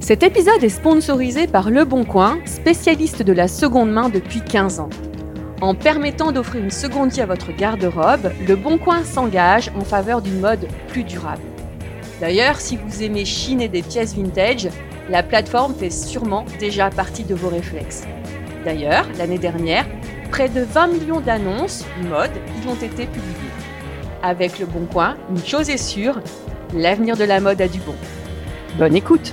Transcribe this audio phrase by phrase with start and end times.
[0.00, 4.78] Cet épisode est sponsorisé par Le Bon Coin, spécialiste de la seconde main depuis 15
[4.78, 4.90] ans.
[5.60, 10.20] En permettant d'offrir une seconde vie à votre garde-robe, Le Bon Coin s'engage en faveur
[10.20, 11.42] d'une mode plus durable.
[12.20, 14.68] D'ailleurs, si vous aimez chiner des pièces vintage,
[15.08, 18.04] la plateforme fait sûrement déjà partie de vos réflexes.
[18.64, 19.86] D'ailleurs, l'année dernière,
[20.30, 22.30] près de 20 millions d'annonces mode
[22.62, 23.50] y ont été publiées.
[24.22, 26.20] Avec Le Bon Coin, une chose est sûre,
[26.74, 27.94] l'avenir de la mode a du bon.
[28.78, 29.32] Bonne écoute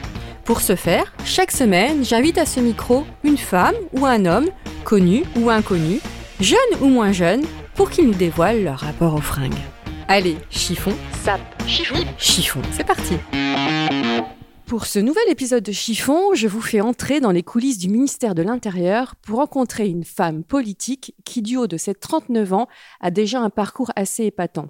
[0.45, 4.49] Pour ce faire, chaque semaine, j'invite à ce micro une femme ou un homme,
[4.83, 5.99] connu ou inconnu,
[6.39, 7.43] jeune ou moins jeune,
[7.75, 9.53] pour qu'ils nous dévoilent leur rapport aux fringues.
[10.07, 13.15] Allez, chiffon, sap, chiffon, chiffon, c'est parti.
[14.65, 18.35] Pour ce nouvel épisode de Chiffon, je vous fais entrer dans les coulisses du ministère
[18.35, 22.67] de l'Intérieur pour rencontrer une femme politique qui, du haut de ses 39 ans,
[23.01, 24.69] a déjà un parcours assez épatant.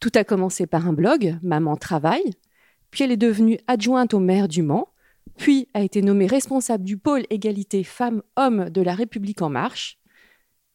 [0.00, 2.22] Tout a commencé par un blog, Maman Travail,
[2.90, 4.88] puis elle est devenue adjointe au maire du Mans,
[5.38, 9.98] puis a été nommée responsable du pôle égalité femmes-hommes de la République en marche.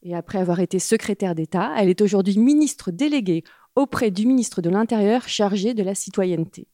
[0.02, 3.44] Et après avoir été secrétaire d'État, elle est aujourd'hui ministre déléguée
[3.76, 6.68] auprès du ministre de l'Intérieur chargé de la citoyenneté.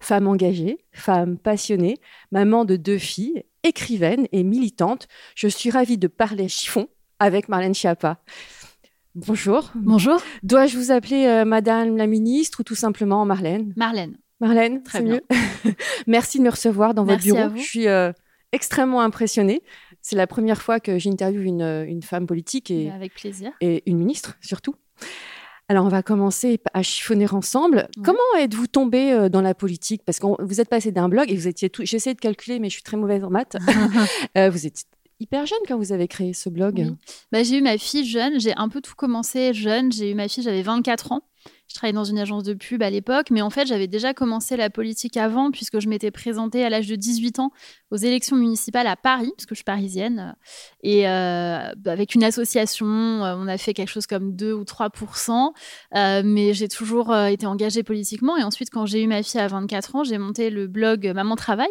[0.00, 1.98] Femme engagée, femme passionnée,
[2.30, 7.74] maman de deux filles, écrivaine et militante, je suis ravie de parler chiffon avec Marlène
[7.74, 8.20] Schiappa.
[9.14, 9.72] Bonjour.
[9.74, 10.20] Bonjour.
[10.42, 13.72] Dois-je vous appeler euh, Madame la ministre ou tout simplement Marlène?
[13.74, 14.18] Marlène.
[14.40, 15.14] Marlène, Très bien.
[15.14, 15.22] mieux?
[16.06, 17.58] Merci de me recevoir dans Merci votre bureau.
[17.58, 18.12] Je suis euh,
[18.52, 19.62] extrêmement impressionnée.
[20.02, 23.52] C'est la première fois que j'interviewe une, euh, une femme politique et, Avec plaisir.
[23.60, 24.74] et une ministre surtout.
[25.68, 27.88] Alors, on va commencer à chiffonner ensemble.
[27.96, 28.02] Ouais.
[28.04, 30.02] Comment êtes-vous tombée euh, dans la politique?
[30.04, 31.84] Parce que vous êtes passé d'un blog et vous étiez tout.
[31.84, 33.56] J'essaie de calculer, mais je suis très mauvaise en maths.
[34.38, 34.84] Euh, vous étiez
[35.18, 36.74] hyper jeune quand vous avez créé ce blog.
[36.78, 36.94] Oui.
[37.32, 39.90] Bah, j'ai eu ma fille jeune, j'ai un peu tout commencé jeune.
[39.90, 41.22] J'ai eu ma fille, j'avais 24 ans.
[41.68, 44.56] Je travaillais dans une agence de pub à l'époque, mais en fait, j'avais déjà commencé
[44.56, 47.50] la politique avant, puisque je m'étais présentée à l'âge de 18 ans
[47.90, 50.36] aux élections municipales à Paris, parce que je suis parisienne.
[50.82, 54.64] Et euh, bah, avec une association, euh, on a fait quelque chose comme 2 ou
[54.64, 55.52] 3%
[55.94, 58.36] euh, mais j'ai toujours euh, été engagée politiquement.
[58.36, 61.36] Et ensuite, quand j'ai eu ma fille à 24 ans, j'ai monté le blog Maman
[61.36, 61.70] Travail,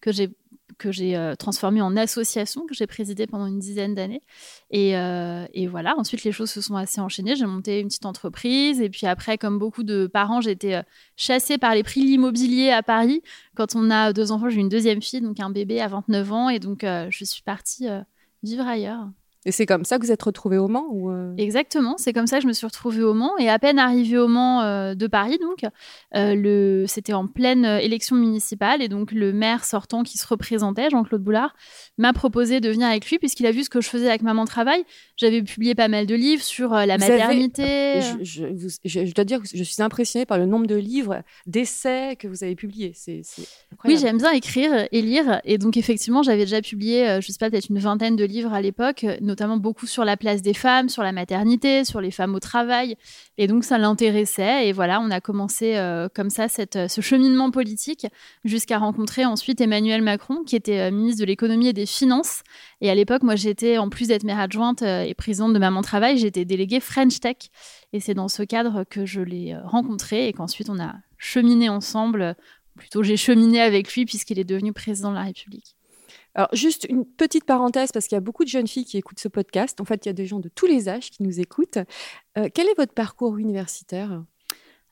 [0.00, 0.30] que j'ai
[0.78, 4.22] que j'ai euh, transformé en association, que j'ai présidée pendant une dizaine d'années.
[4.70, 7.36] Et, euh, et voilà, ensuite les choses se sont assez enchaînées.
[7.36, 8.80] J'ai monté une petite entreprise.
[8.80, 10.82] Et puis après, comme beaucoup de parents, j'ai été euh,
[11.16, 13.22] chassée par les prix de l'immobilier à Paris.
[13.54, 16.48] Quand on a deux enfants, j'ai une deuxième fille, donc un bébé à 29 ans.
[16.48, 17.86] Et donc, euh, je suis partie
[18.42, 19.08] vivre ailleurs.
[19.46, 22.26] Et c'est comme ça que vous êtes retrouvée au Mans ou euh, Exactement, c'est comme
[22.26, 23.38] ça que je me suis retrouvée au Mans.
[23.38, 25.64] Et à peine arrivée au Mans euh, de Paris, donc,
[26.16, 26.84] euh, le...
[26.88, 28.82] c'était en pleine élection municipale.
[28.82, 31.54] Et donc, le maire sortant qui se représentait, Jean-Claude Boulard,
[31.96, 34.44] m'a proposé de venir avec lui, puisqu'il a vu ce que je faisais avec Maman
[34.46, 34.84] Travail.
[35.16, 38.00] J'avais publié pas mal de livres sur la Vous avez- maternité.
[38.00, 40.74] je, je- vous- je- je dois dire que je suis impressionnée par le nombre de
[40.74, 42.92] livres, d'essais que vous avez publiés.
[42.96, 43.22] C'est
[43.84, 45.40] Oui, j'aime bien écrire et lire.
[45.44, 48.60] Et donc, effectivement, j'avais déjà publié, je sais pas, peut-être une vingtaine de livres à
[48.60, 52.34] l'époque, euh, notamment beaucoup sur la place des femmes, sur la maternité, sur les femmes
[52.34, 52.96] au travail.
[53.36, 54.66] Et donc, ça l'intéressait.
[54.68, 56.46] Et voilà, on a commencé euh, comme ça
[56.76, 58.06] euh, ce cheminement politique
[58.44, 62.42] jusqu'à rencontrer ensuite Emmanuel Macron, qui était euh, ministre de l'économie et des finances.
[62.80, 66.16] Et à l'époque, moi, j'étais, en plus d'être maire adjointe et présidente de Maman Travail,
[66.16, 67.36] j'étais déléguée French Tech.
[67.92, 72.36] Et c'est dans ce cadre que je l'ai rencontré et qu'ensuite, on a cheminé ensemble.
[72.74, 75.75] Plutôt, j'ai cheminé avec lui puisqu'il est devenu président de la République.
[76.36, 79.18] Alors, juste une petite parenthèse, parce qu'il y a beaucoup de jeunes filles qui écoutent
[79.18, 79.80] ce podcast.
[79.80, 81.78] En fait, il y a des gens de tous les âges qui nous écoutent.
[82.36, 84.22] Euh, quel est votre parcours universitaire?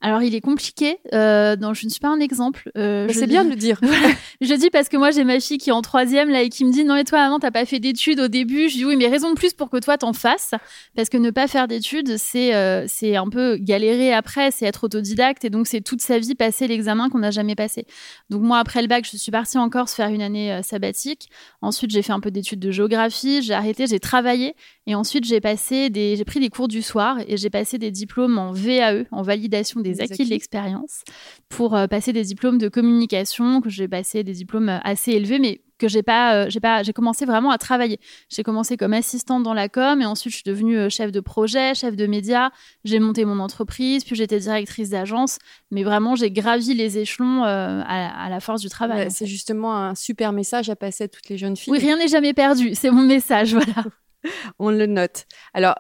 [0.04, 0.98] Alors, il est compliqué.
[1.14, 2.70] Euh, non, je ne suis pas un exemple.
[2.76, 3.80] Euh, c'est bien de le dire.
[4.42, 6.66] je dis parce que moi, j'ai ma fille qui est en troisième là et qui
[6.66, 8.68] me dit non, mais toi, maman, t'as pas fait d'études au début?
[8.68, 10.50] Je dis oui, mais raison de plus pour que toi t'en fasses,
[10.94, 14.84] parce que ne pas faire d'études, c'est euh, c'est un peu galérer après, c'est être
[14.84, 17.86] autodidacte et donc c'est toute sa vie passer l'examen qu'on n'a jamais passé.
[18.28, 21.30] Donc moi, après le bac, je suis partie en Corse faire une année euh, sabbatique.
[21.62, 23.40] Ensuite, j'ai fait un peu d'études de géographie.
[23.40, 24.54] J'ai arrêté, j'ai travaillé
[24.86, 27.90] et ensuite j'ai passé des, j'ai pris des cours du soir et j'ai passé des
[27.90, 31.02] diplômes en VAE, en validation des acquis, de l'expérience
[31.48, 35.38] pour euh, passer des diplômes de communication, que j'ai passé des diplômes euh, assez élevés,
[35.38, 37.98] mais que j'ai pas, euh, j'ai pas, j'ai commencé vraiment à travailler.
[38.28, 41.74] J'ai commencé comme assistante dans la com et ensuite je suis devenue chef de projet,
[41.74, 42.50] chef de médias.
[42.84, 45.38] J'ai monté mon entreprise, puis j'étais directrice d'agence.
[45.70, 49.10] Mais vraiment, j'ai gravi les échelons à, la force du travail.
[49.10, 51.72] c'est justement un super message à passer à toutes les jeunes filles.
[51.72, 52.74] Oui, rien n'est jamais perdu.
[52.74, 53.84] C'est mon message, voilà.
[54.58, 55.26] On le note.
[55.52, 55.74] Alors,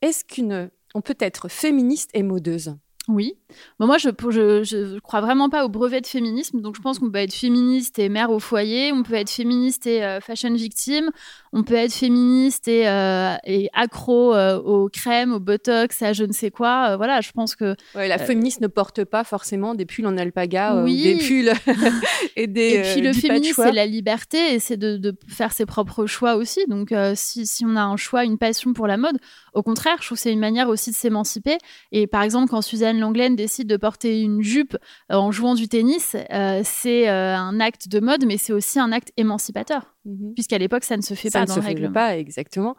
[0.00, 2.76] est-ce qu'une, on peut être féministe et modeuse?
[3.08, 3.34] Oui.
[3.80, 6.60] moi, je, je, crois vraiment pas au brevet de féminisme.
[6.60, 8.92] Donc, je pense qu'on peut être féministe et mère au foyer.
[8.92, 11.10] On peut être féministe et euh, fashion victime.
[11.52, 16.22] On peut être féministe et, euh, et accro euh, aux crèmes, au botox, à je
[16.22, 16.96] ne sais quoi.
[16.96, 17.74] voilà, je pense que.
[17.94, 21.14] la féministe ne porte pas forcément des pulls en alpaga oui.
[21.14, 21.52] ou des pulls
[22.36, 22.74] et des.
[22.74, 26.36] Et puis, le féminisme, c'est la liberté et c'est de, de, faire ses propres choix
[26.36, 26.60] aussi.
[26.68, 29.18] Donc, si, si on a un choix, une passion pour la mode,
[29.54, 31.58] au contraire, je trouve que c'est une manière aussi de s'émanciper.
[31.90, 34.76] Et par exemple, quand Suzanne Langlaine décide de porter une jupe
[35.10, 38.80] euh, en jouant du tennis, euh, c'est euh, un acte de mode, mais c'est aussi
[38.80, 40.32] un acte émancipateur, mhm.
[40.34, 41.92] puisqu'à l'époque, ça ne se fait pas dans le règlement.
[41.94, 42.76] Ça ne se fait pas, exactement.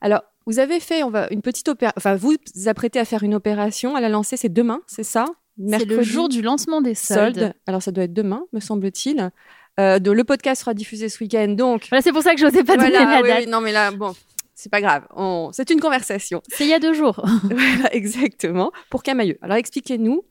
[0.00, 3.22] Alors, vous avez fait on va, une petite opération, enfin, vous vous apprêtez à faire
[3.22, 5.26] une opération, à la lancer, c'est demain, c'est ça?
[5.68, 7.54] C'est le jour du lancement des soldes.
[7.66, 9.30] Alors, ça doit être demain, me semble-t-il.
[9.78, 11.86] le podcast sera diffusé ce week-end, donc.
[11.90, 13.48] Voilà, c'est pour ça que je n'osais pas donner la date.
[13.48, 14.14] non, mais là, bon,
[14.54, 15.06] c'est pas grave.
[15.52, 16.42] C'est une conversation.
[16.48, 17.24] C'est il y a deux jours.
[17.44, 18.72] voilà, exactement.
[18.90, 19.38] Pour Camailleux.
[19.42, 20.24] Alors expliquez-nous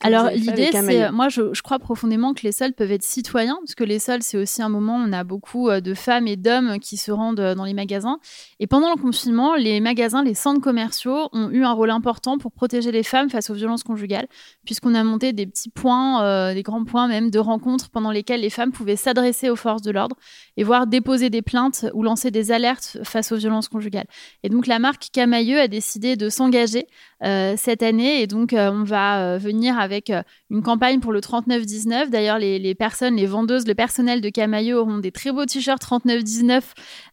[0.00, 3.84] alors l'idée, c'est, moi je, crois profondément que les soldes peuvent être citoyens, parce que
[3.84, 6.78] les soldes, c'est aussi un moment où on a beaucoup euh, de femmes et d'hommes
[6.78, 8.18] qui se rendent euh, dans les magasins.
[8.60, 12.52] Et pendant le confinement, les magasins, les centres commerciaux ont eu un rôle important pour
[12.52, 14.26] protéger les femmes face aux violences conjugales,
[14.64, 18.40] puisqu'on a monté des petits points, euh, des grands points même de rencontres pendant lesquels
[18.40, 20.16] les femmes pouvaient s'adresser aux forces de l'ordre
[20.56, 24.06] et voir déposer des plaintes ou lancer des alertes face aux violences conjugales.
[24.42, 26.86] Et donc la marque Camailleux a décidé de s'engager
[27.20, 32.10] cette année, et donc on va venir avec euh, une campagne pour le 39,19.
[32.10, 36.62] D'ailleurs, les, personnes, les vendeuses, le personnel de Camailleux auront des très beaux t-shirts 39,19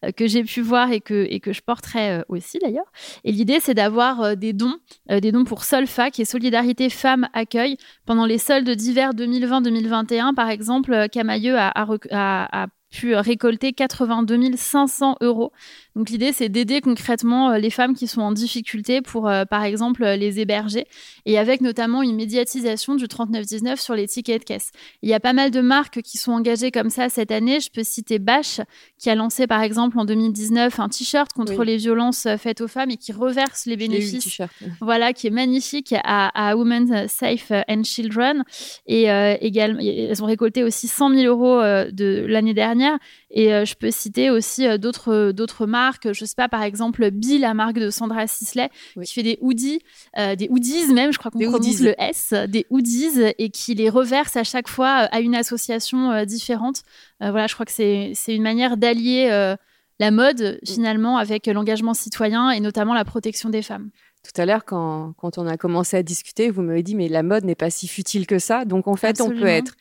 [0.05, 2.91] euh, que j'ai pu voir et que, et que je porterai euh, aussi d'ailleurs.
[3.23, 4.77] Et l'idée, c'est d'avoir des dons,
[5.09, 7.77] des dons pour Solfa, qui est Solidarité Femmes Accueil.
[8.05, 15.51] Pendant les soldes d'hiver 2020-2021, par exemple, Camailleux a pu récolter 82 500 euros.
[15.95, 19.63] Donc l'idée, c'est d'aider concrètement euh, les femmes qui sont en difficulté pour, euh, par
[19.63, 20.85] exemple, euh, les héberger,
[21.25, 24.71] et avec notamment une médiatisation du 3919 sur les tickets de caisse.
[25.01, 27.59] Il y a pas mal de marques qui sont engagées comme ça cette année.
[27.59, 28.61] Je peux citer Bash,
[28.99, 32.91] qui a lancé par exemple en 2019 un t-shirt contre les violences faites aux femmes
[32.91, 34.41] et qui reverse les bénéfices.
[34.81, 38.43] Voilà, qui est magnifique à, à Women Safe and Children.
[38.85, 39.07] Et
[39.41, 42.82] également, elles ont récolté aussi 100 000 euros de l'année dernière
[43.29, 46.11] et euh, je peux citer aussi euh, d'autres d'autres marques.
[46.11, 48.69] Je sais pas, par exemple, Bill, la marque de Sandra Sisley,
[49.03, 49.81] qui fait des hoodies,
[50.17, 53.89] euh, des hoodies même, je crois qu'on prononce le S, des hoodies, et qui les
[53.89, 56.83] reverse à chaque fois à une association différente.
[57.19, 59.55] voilà, je crois que c'est une manière d'allier
[59.99, 63.89] la mode finalement avec l'engagement citoyen et notamment la protection des femmes.
[64.23, 67.23] Tout à l'heure, quand, quand, on a commencé à discuter, vous m'avez dit, mais la
[67.23, 68.63] mode n'est pas si futile que ça.
[68.63, 69.75] Donc, en fait, on peut être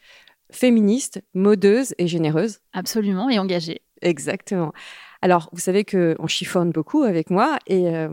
[0.52, 2.60] féministe, modeuse et généreuse.
[2.72, 3.82] Absolument, et engagée.
[4.02, 4.72] Exactement.
[5.20, 8.08] Alors, vous savez qu'on chiffonne beaucoup avec moi et euh,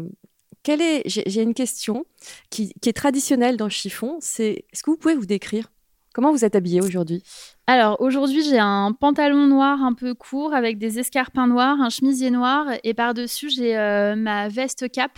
[0.64, 2.06] quelle est, j'ai une question
[2.50, 5.72] qui, qui, est traditionnelle dans le chiffon, c'est est-ce que vous pouvez vous décrire?
[6.14, 7.24] Comment vous êtes habillée aujourd'hui?
[7.70, 12.32] Alors aujourd'hui, j'ai un pantalon noir un peu court avec des escarpins noirs, un chemisier
[12.32, 15.12] noir et par-dessus, j'ai euh, ma veste cap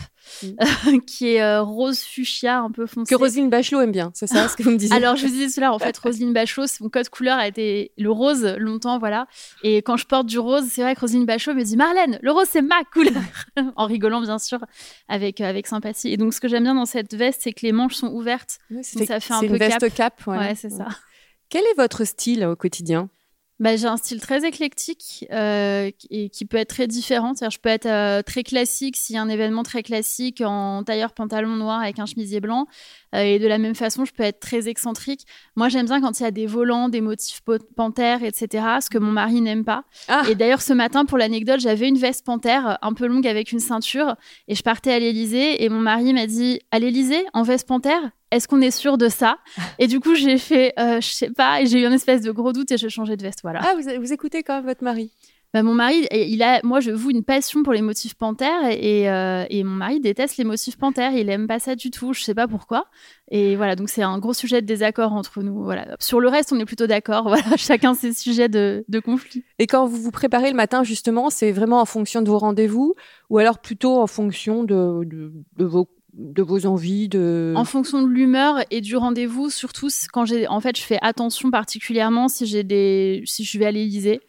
[0.44, 1.00] mm.
[1.08, 3.16] qui est euh, rose fuchsia un peu foncé.
[3.16, 4.94] Que Roselyne Bachelot aime bien, c'est ça ce que vous me disiez?
[4.94, 8.12] Alors je vous disais cela, en fait, Roselyne Bachelot, son code couleur a été le
[8.12, 9.28] rose longtemps, voilà.
[9.64, 12.32] Et quand je porte du rose, c'est vrai que Roselyne Bachelot me dit Marlène, le
[12.34, 13.14] rose c'est ma couleur
[13.78, 14.60] En rigolant bien sûr,
[15.08, 16.12] avec, euh, avec sympathie.
[16.12, 18.58] Et donc ce que j'aime bien dans cette veste, c'est que les manches sont ouvertes.
[18.82, 20.22] ça fait un peu une veste cap.
[20.28, 20.88] ouais c'est ça.
[21.52, 23.10] Quel est votre style au quotidien?
[23.60, 27.34] Bah, j'ai un style très éclectique euh, et qui peut être très différent.
[27.36, 31.12] je peux être euh, très classique s'il y a un événement très classique en tailleur
[31.12, 32.68] pantalon noir avec un chemisier blanc.
[33.14, 35.28] Euh, et de la même façon, je peux être très excentrique.
[35.58, 37.42] Moi, j'aime bien quand il y a des volants, des motifs
[37.76, 38.66] panthères, etc.
[38.82, 39.84] Ce que mon mari n'aime pas.
[40.08, 40.24] Ah.
[40.30, 43.60] Et d'ailleurs, ce matin, pour l'anecdote, j'avais une veste panthère un peu longue avec une
[43.60, 44.16] ceinture
[44.48, 48.12] et je partais à l'Elysée et mon mari m'a dit à l'Elysée en veste panthère?
[48.32, 49.38] Est-ce qu'on est sûr de ça
[49.80, 52.32] Et du coup, j'ai fait, euh, je sais pas, et j'ai eu une espèce de
[52.32, 53.40] gros doute et j'ai changé de veste.
[53.44, 53.62] Voilà.
[53.64, 55.12] Ah, vous, vous écoutez quand même votre mari?
[55.54, 59.10] Bah, mon mari, il a, moi, je voue une passion pour les motifs panthères et,
[59.10, 61.12] euh, et, mon mari déteste les motifs panthères.
[61.12, 62.14] Il aime pas ça du tout.
[62.14, 62.86] Je sais pas pourquoi.
[63.30, 65.62] Et voilà, donc c'est un gros sujet de désaccord entre nous.
[65.62, 65.98] Voilà.
[66.00, 67.24] Sur le reste, on est plutôt d'accord.
[67.32, 69.44] Voilà, chacun ses sujets de, de conflit.
[69.60, 72.96] Et quand vous vous préparez le matin, justement, c'est vraiment en fonction de vos rendez-vous
[73.30, 78.02] ou alors plutôt en fonction de, de, de vos de vos envies de en fonction
[78.02, 82.46] de l'humeur et du rendez-vous surtout quand j'ai en fait je fais attention particulièrement si
[82.46, 84.20] j'ai des si je vais à l'Élysée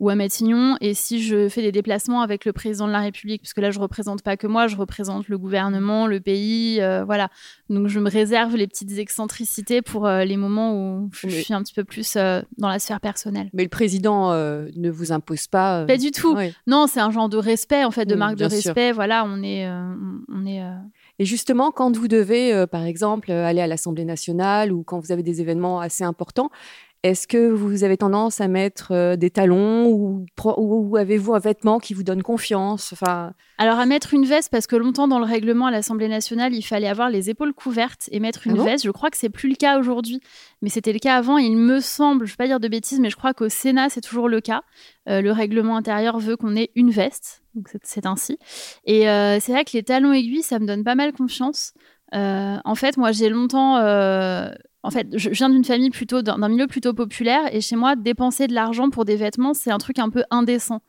[0.00, 3.42] ou à Matignon et si je fais des déplacements avec le président de la République
[3.42, 7.04] parce que là je représente pas que moi je représente le gouvernement le pays euh,
[7.04, 7.28] voilà.
[7.70, 11.62] Donc je me réserve les petites excentricités pour euh, les moments où je, suis un
[11.62, 13.50] petit peu plus euh, dans la sphère personnelle.
[13.52, 16.36] Mais le président ne vous impose pas pas du tout.
[16.66, 18.92] non c'est un genre de respect en fait de marque de respect.
[18.92, 20.62] Voilà on est on est
[21.18, 25.12] et justement, quand vous devez, euh, par exemple, aller à l'Assemblée nationale ou quand vous
[25.12, 26.50] avez des événements assez importants,
[27.04, 30.26] est-ce que vous avez tendance à mettre euh, des talons ou,
[30.56, 32.92] ou avez-vous un vêtement qui vous donne confiance?
[32.92, 33.34] Enfin...
[33.56, 36.62] Alors à mettre une veste, parce que longtemps dans le règlement à l'Assemblée nationale, il
[36.62, 38.84] fallait avoir les épaules couvertes et mettre une ah veste.
[38.84, 40.20] Je crois que c'est plus le cas aujourd'hui,
[40.60, 41.38] mais c'était le cas avant.
[41.38, 43.90] Il me semble, je ne vais pas dire de bêtises, mais je crois qu'au Sénat
[43.90, 44.62] c'est toujours le cas.
[45.08, 48.38] Euh, le règlement intérieur veut qu'on ait une veste, donc c'est ainsi.
[48.84, 51.74] Et euh, c'est vrai que les talons aiguilles, ça me donne pas mal confiance.
[52.12, 53.76] en fait, moi j'ai longtemps
[54.84, 58.46] en fait, je viens d'une famille plutôt d'un milieu plutôt populaire et chez moi, dépenser
[58.46, 60.82] de l'argent pour des vêtements, c'est un truc un peu indécent.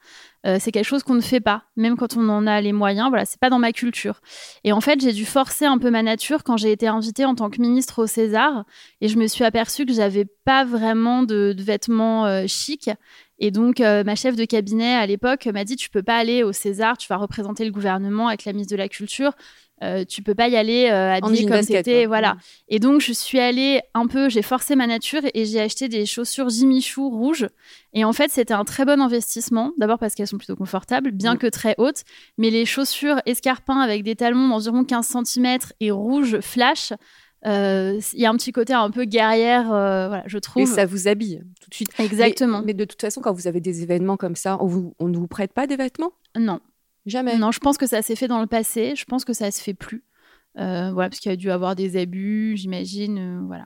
[0.45, 3.09] Euh, c'est quelque chose qu'on ne fait pas, même quand on en a les moyens.
[3.09, 4.21] Voilà, c'est pas dans ma culture.
[4.63, 7.33] Et en fait, j'ai dû forcer un peu ma nature quand j'ai été invitée en
[7.33, 8.63] tant que ministre au César
[9.01, 12.91] et je me suis aperçue que j'avais pas vraiment de, vêtements euh, chics.
[13.39, 16.43] Et donc, euh, ma chef de cabinet à l'époque m'a dit Tu peux pas aller
[16.43, 19.33] au César, tu vas représenter le gouvernement avec la ministre de la Culture.
[19.81, 22.39] Euh, tu peux pas y aller euh, habillé comme c'était voilà mm.
[22.67, 26.05] et donc je suis allée un peu j'ai forcé ma nature et j'ai acheté des
[26.05, 27.47] chaussures Jimmy Choo rouges
[27.93, 31.35] et en fait c'était un très bon investissement d'abord parce qu'elles sont plutôt confortables bien
[31.35, 31.37] mm.
[31.37, 32.03] que très hautes
[32.37, 36.91] mais les chaussures escarpins avec des talons d'environ 15 cm et rouge flash
[37.45, 40.63] euh, il y a un petit côté un peu guerrière, voilà, je trouve.
[40.63, 41.97] Et ça vous habille tout de suite.
[41.97, 42.61] Exactement.
[42.65, 45.15] Mais, de toute façon, quand vous avez des événements comme ça, on, vous, on ne
[45.15, 46.11] vous prête pas des vêtements?
[46.37, 46.59] Non.
[47.09, 47.37] Jamais.
[47.37, 48.95] Non, je pense que ça s'est fait dans le passé.
[48.95, 50.03] Je pense que ça se fait plus.
[50.57, 53.17] Euh, voilà, parce qu'il y a dû avoir des abus, j'imagine.
[53.17, 53.65] Euh, voilà.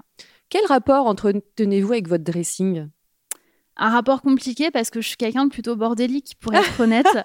[0.49, 2.87] Quel rapport entretenez-vous avec votre dressing?
[3.75, 7.07] Un rapport compliqué parce que je suis quelqu'un de plutôt bordélique, pour être honnête.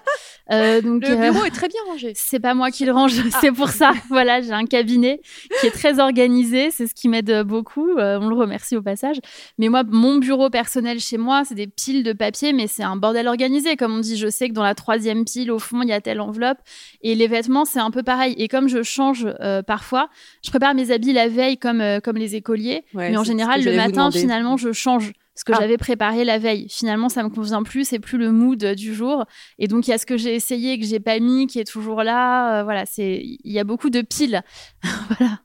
[0.51, 2.13] Euh, donc, le bureau est très bien rangé.
[2.15, 3.91] C'est pas moi qui le range, c'est pour ça.
[4.09, 5.21] voilà, j'ai un cabinet
[5.59, 7.87] qui est très organisé, c'est ce qui m'aide beaucoup.
[7.91, 9.17] on le remercie au passage.
[9.59, 12.95] Mais moi, mon bureau personnel chez moi, c'est des piles de papier, mais c'est un
[12.95, 13.75] bordel organisé.
[13.75, 16.01] Comme on dit, je sais que dans la troisième pile, au fond, il y a
[16.01, 16.57] telle enveloppe.
[17.03, 18.33] Et les vêtements, c'est un peu pareil.
[18.39, 19.27] Et comme je change
[19.67, 20.09] parfois,
[20.43, 22.85] je prépare mes habits la veille comme, comme les écoliers.
[22.95, 25.57] mais en général, le matin, finalement, je change ce que ah.
[25.61, 26.67] j'avais préparé la veille.
[26.69, 29.23] Finalement, ça me convient plus, c'est plus le mood du jour.
[29.57, 31.61] Et donc, il y a ce que j'ai essayé et que j'ai pas mis qui
[31.61, 32.59] est toujours là.
[32.59, 34.41] Euh, voilà, c'est il y a beaucoup de piles.
[34.83, 35.39] voilà.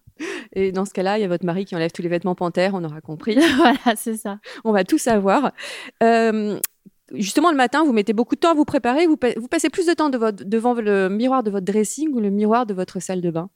[0.53, 2.73] Et dans ce cas-là, il y a votre mari qui enlève tous les vêtements panthères,
[2.75, 3.39] on aura compris.
[3.57, 4.41] voilà, c'est ça.
[4.65, 5.53] On va tout savoir.
[6.03, 6.59] Euh,
[7.13, 9.07] justement, le matin, vous mettez beaucoup de temps à vous préparer.
[9.07, 12.67] Vous, vous passez plus de temps devant le miroir de votre dressing ou le miroir
[12.67, 13.49] de votre salle de bain?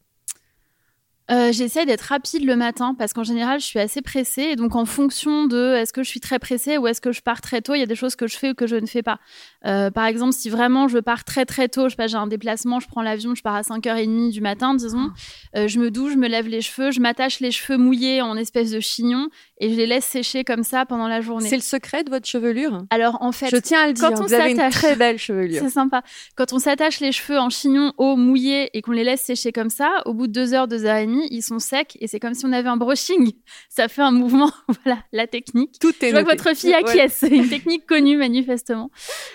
[1.31, 4.43] Euh, J'essaie d'être rapide le matin parce qu'en général, je suis assez pressée.
[4.43, 7.21] Et donc, en fonction de est-ce que je suis très pressée ou est-ce que je
[7.21, 8.87] pars très tôt, il y a des choses que je fais ou que je ne
[8.87, 9.19] fais pas.
[9.67, 12.89] Euh, par exemple, si vraiment je pars très très tôt, je j'ai un déplacement, je
[12.89, 15.11] prends l'avion, je pars à 5h30 du matin, disons,
[15.55, 15.59] ah.
[15.59, 18.37] euh, je me douche, je me lève les cheveux, je m'attache les cheveux mouillés en
[18.37, 19.29] espèce de chignon
[19.61, 21.49] et je les laisse sécher comme ça pendant la journée.
[21.49, 22.85] C'est le secret de votre chevelure?
[22.91, 25.61] Alors, en fait, je tiens à le dire, vous avez une très belle chevelure.
[25.63, 26.03] C'est sympa.
[26.37, 29.71] Quand on s'attache les cheveux en chignon haut mouillé et qu'on les laisse sécher comme
[29.71, 32.21] ça, au bout de deux heures, deux heures et demie, ils sont secs et c'est
[32.21, 33.33] comme si on avait un brushing.
[33.69, 34.51] Ça fait un mouvement,
[34.85, 35.79] voilà, la technique.
[35.81, 37.15] Tout est Je vois que votre fille acquiesce.
[37.15, 38.91] C'est une technique connue manifestement.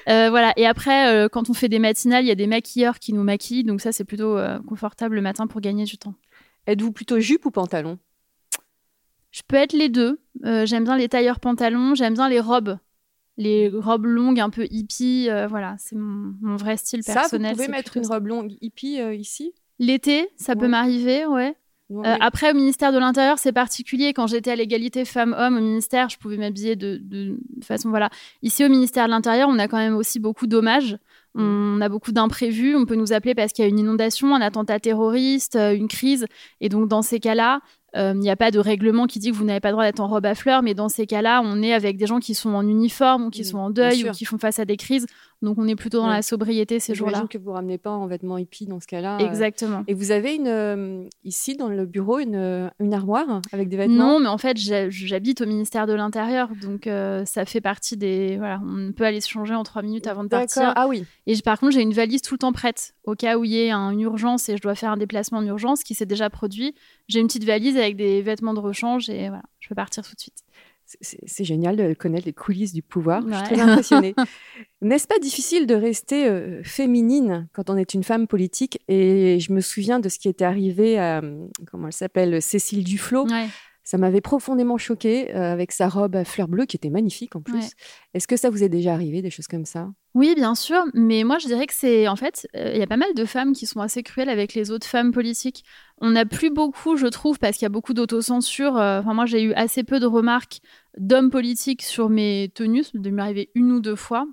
[0.10, 0.54] Euh, voilà.
[0.58, 3.24] Et après, euh, quand on fait des matinales, il y a des maquilleurs qui nous
[3.24, 6.16] maquillent, donc ça c'est plutôt euh, confortable le matin pour gagner du temps.
[6.68, 8.00] Êtes-vous plutôt jupe ou pantalon?
[9.32, 10.20] Je peux être les deux.
[10.44, 12.78] j'aime bien les tailleurs pantalons, j'aime bien les robes
[13.36, 17.48] les robes longues un peu hippie, voilà, c'est mon, vrai style personnel.
[17.48, 19.56] Ça, vous pouvez mettre une robe longue hippie ici?
[19.80, 21.56] L'été, ça peut m'arriver, ouais.
[21.94, 24.14] Euh, après, au ministère de l'Intérieur, c'est particulier.
[24.14, 27.90] Quand j'étais à l'égalité femmes-hommes au ministère, je pouvais m'habiller de, de, façon.
[27.90, 28.10] Voilà.
[28.42, 30.98] Ici, au ministère de l'Intérieur, on a quand même aussi beaucoup d'hommages.
[31.36, 32.76] On a beaucoup d'imprévus.
[32.76, 35.88] On peut nous appeler parce qu'il y a une inondation, un attentat terroriste, euh, une
[35.88, 36.26] crise.
[36.62, 37.62] Et donc, dans ces cas-là,
[37.96, 39.86] euh, il n'y a pas de règlement qui dit que vous n'avez pas le droit
[39.86, 42.34] d'être en robe à fleurs, mais dans ces cas-là, on est avec des gens qui
[42.34, 45.06] sont en uniforme ou qui sont en deuil ou qui font face à des crises.
[45.44, 46.14] Donc on est plutôt dans Ouais.
[46.16, 47.18] la sobriété ces jours-là.
[47.18, 49.18] J'imagine que vous ramenez pas en vêtements hippies dans ce cas-là.
[49.20, 49.28] euh.
[49.28, 49.84] Exactement.
[49.88, 53.76] Et vous avez une, euh, ici dans le bureau une, euh, une armoire avec des
[53.78, 54.14] vêtements?
[54.14, 57.98] Non, mais en fait, j'ha- j'habite au ministère de l'Intérieur, donc euh, ça fait partie
[57.98, 58.38] des.
[58.38, 60.48] Voilà, on peut aller se changer en trois minutes avant de D'accord.
[60.48, 60.74] partir.
[60.76, 61.04] Ah oui.
[61.28, 63.70] Et par contre, j'ai une valise tout le temps prête au cas où il y
[63.70, 66.74] un- une urgence et je dois faire un déplacement en urgence qui s'est déjà produit.
[67.10, 70.16] J'ai une petite valise avec des vêtements de rechange et voilà, je peux partir tout
[70.16, 70.36] de suite.
[71.02, 73.22] C'est- génial de connaître les coulisses du pouvoir.
[73.28, 74.16] Je suis très impressionnée.
[74.82, 78.80] N'est-ce pas difficile de rester euh, féminine quand on est une femme politique?
[78.88, 82.84] Et je me souviens de ce qui était arrivé à, euh, comment elle s'appelle, Cécile
[82.84, 83.28] Duflot.
[83.28, 83.48] Ouais.
[83.84, 87.42] Ça m'avait profondément choquée euh, avec sa robe à fleurs bleues qui était magnifique en
[87.42, 87.56] plus.
[87.56, 87.70] Ouais.
[88.14, 89.90] Est-ce que ça vous est déjà arrivé, des choses comme ça?
[90.16, 92.88] Oui, bien sûr, mais moi je dirais que c'est en fait, euh, il y a
[92.88, 95.64] pas mal de femmes qui sont assez cruelles avec les autres femmes politiques.
[95.98, 98.78] On n'a plus beaucoup, je trouve, parce qu'il y a beaucoup d'autocensure.
[98.78, 100.60] euh, Enfin, moi j'ai eu assez peu de remarques
[100.98, 104.28] d'hommes politiques sur mes tenues, ça m'est arrivé une ou deux fois.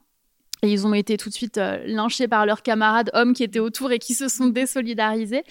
[0.62, 3.60] Et ils ont été tout de suite euh, lynchés par leurs camarades hommes qui étaient
[3.60, 5.42] autour et qui se sont désolidarisés.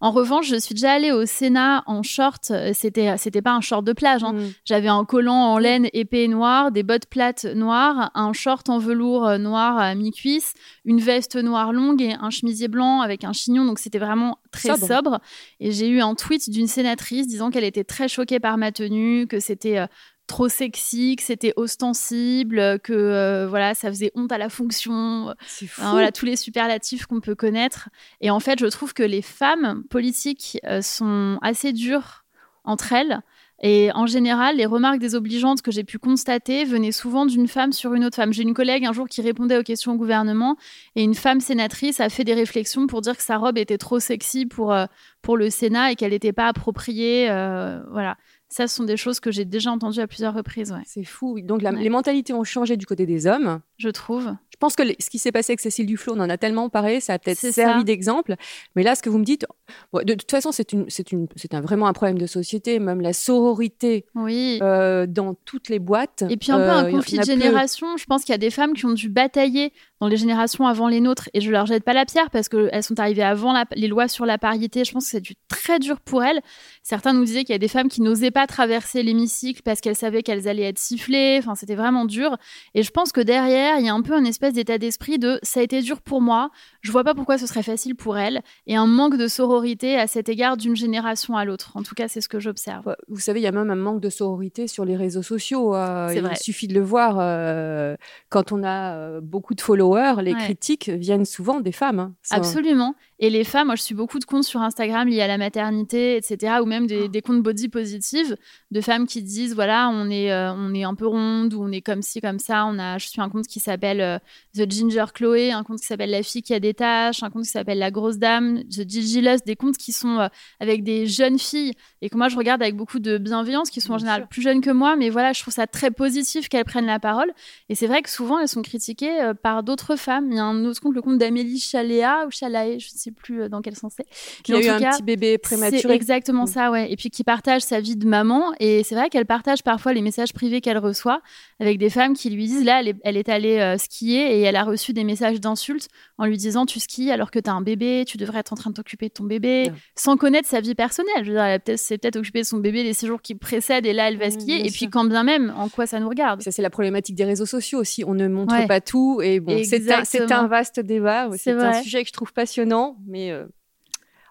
[0.00, 2.50] En revanche, je suis déjà allée au Sénat en short.
[2.50, 4.22] Euh, C'était, c'était pas un short de plage.
[4.22, 4.34] hein.
[4.34, 4.52] Mm.
[4.64, 8.78] J'avais un collant en laine épais et noir, des bottes plates noires, un short en
[8.78, 10.52] velours euh, noir à mi-cuisse,
[10.84, 13.64] une veste noire longue et un chemisier blanc avec un chignon.
[13.64, 14.86] Donc c'était vraiment très Sobre.
[14.86, 15.18] sobre.
[15.60, 19.26] Et j'ai eu un tweet d'une sénatrice disant qu'elle était très choquée par ma tenue,
[19.26, 19.86] que c'était euh,
[20.28, 25.34] trop sexy, que c'était ostensible, que euh, voilà, ça faisait honte à la fonction.
[25.40, 25.82] Fou.
[25.90, 27.88] Voilà tous les superlatifs qu'on peut connaître.
[28.20, 32.24] Et en fait, je trouve que les femmes politiques euh, sont assez dures
[32.64, 33.22] entre elles.
[33.60, 37.92] Et en général, les remarques désobligeantes que j'ai pu constater venaient souvent d'une femme sur
[37.94, 38.32] une autre femme.
[38.32, 40.56] J'ai une collègue un jour qui répondait aux questions au gouvernement
[40.94, 43.98] et une femme sénatrice a fait des réflexions pour dire que sa robe était trop
[43.98, 44.86] sexy pour, euh,
[45.22, 47.28] pour le Sénat et qu'elle n'était pas appropriée.
[47.30, 48.16] euh, voilà.
[48.50, 51.38] Ça, ce sont des choses que j'ai déjà entendues à plusieurs reprises, ouais, C'est fou.
[51.42, 51.82] Donc la- Ouais.
[51.82, 53.60] les mentalités ont changé du côté des hommes.
[53.76, 54.34] je trouve.
[54.50, 56.68] Je pense que les- ce qui s'est passé avec Cécile Duflot, on en a tellement
[56.68, 58.34] parlé, ça a peut-être servi d'exemple.
[58.74, 59.46] Mais là, ce que vous me dites,
[59.92, 62.80] bon, de toute façon, c'est une, c'est une, c'est un, vraiment un problème de société.
[62.80, 64.58] Même la sororité Oui.
[64.62, 66.24] euh, dans toutes les boîtes.
[66.28, 67.26] Et puis un peu euh, un en conflit de peu.
[67.26, 67.96] génération.
[67.96, 70.88] Je pense qu'il y a des femmes qui ont dû batailler dans les générations avant
[70.88, 71.28] les nôtres.
[71.34, 74.08] Et je leur jette pas la pierre parce qu'elles sont arrivées avant la- les lois
[74.08, 74.84] sur la parité.
[74.84, 76.40] Je pense que c'est du très dur pour elles.
[76.82, 79.96] Certains nous disaient qu'il y a des femmes qui n'osaient pas traverser l'hémicycle parce qu'elles
[79.96, 81.36] savaient qu'elles allaient être sifflées.
[81.38, 82.36] Enfin, c'était vraiment dur.
[82.74, 85.38] Et je pense que derrière, il y a un peu un espèce d'état d'esprit de
[85.42, 86.50] ça a été dur pour moi.
[86.80, 88.40] Je vois pas pourquoi ce serait facile pour elles.
[88.66, 91.72] Et un manque de sororité à cet égard d'une génération à l'autre.
[91.74, 92.94] En tout cas, c'est ce que j'observe.
[93.08, 95.74] Vous savez, il y a même un manque de sororité sur les réseaux sociaux.
[95.74, 96.36] euh, il vrai.
[96.36, 97.16] suffit de le voir.
[97.20, 97.96] euh,
[98.28, 100.38] quand on a euh, beaucoup de followers, les Ouais.
[100.38, 101.98] critiques viennent souvent des femmes.
[102.00, 102.14] hein.
[102.30, 102.94] Absolument.
[103.20, 106.16] Et les femmes, moi je suis beaucoup de comptes sur Instagram liés à la maternité,
[106.16, 106.58] etc.
[106.62, 108.36] Ou même des, des comptes body positive
[108.70, 111.72] de femmes qui disent voilà, on est, euh, on est un peu ronde ou on
[111.72, 112.64] est comme ci, comme ça.
[112.66, 114.18] On a, je suis un compte qui s'appelle euh,
[114.56, 117.42] The Ginger Chloé, un compte qui s'appelle La fille qui a des taches, un compte
[117.42, 120.28] qui s'appelle La grosse dame, The Gigi Lust, des comptes qui sont euh,
[120.60, 121.72] avec des jeunes filles
[122.02, 124.28] et que moi je regarde avec beaucoup de bienveillance, qui sont en général sûr.
[124.28, 124.94] plus jeunes que moi.
[124.94, 127.32] Mais voilà, je trouve ça très positif qu'elles prennent la parole.
[127.68, 130.28] Et c'est vrai que souvent, elles sont critiquées par d'autres femmes.
[130.30, 133.10] Il y a un autre compte, le compte d'Amélie Chaléa ou Chalaé, je ne sais
[133.10, 134.06] plus euh, dans quel sens c'est.
[134.42, 135.94] Qui Mais a eu un cas, petit bébé prématuré.
[135.94, 136.48] exactement Mm.
[136.48, 136.92] ça, ouais.
[136.92, 138.52] Et puis qui partage sa vie de maman.
[138.60, 141.20] Et c'est vrai qu'elle partage parfois les messages privés qu'elle reçoit
[141.60, 144.42] avec des femmes qui lui disent là, elle est, elle est allée euh, skier et
[144.42, 145.88] elle a reçu des messages d'insultes
[146.18, 148.56] en lui disant tu skis alors que tu as un bébé, tu devrais être en
[148.56, 151.22] train de t'occuper de ton bébé, sans connaître sa vie personnelle.
[151.24, 153.86] Je veux dire, elle peut-être- s'est peut-être occupée de son bébé les séjours qui précèdent
[153.86, 154.66] et là, elle va skier.
[154.66, 157.24] Et puis quand bien même, en quoi ça nous regarde Ça, c'est la problématique des
[157.24, 158.04] réseaux sociaux aussi.
[158.04, 158.66] On ne montre Ouais.
[158.66, 159.20] pas tout.
[159.22, 159.56] Et bon,
[160.04, 161.28] c'est un, vaste débat.
[161.36, 163.46] C'est un sujet que je trouve passionnant, mais euh,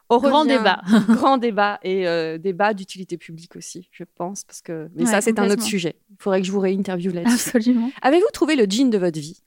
[0.09, 0.81] on Grand revient- débat.
[1.09, 4.89] grand débat et euh, débat d'utilité publique aussi, je pense, parce que.
[4.95, 5.95] Mais Ouais, ça, c'est un autre sujet.
[6.11, 7.49] Il faudrait que je vous réinterviewe là-dessus.
[7.55, 7.91] Absolument.
[8.01, 9.41] Avez-vous trouvé le jean de votre vie?